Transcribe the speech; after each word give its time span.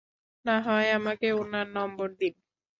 নাহয় 0.45 0.89
আমাকে 0.97 1.27
উনার 1.41 1.67
নম্বর 1.77 2.07
দিন। 2.19 2.33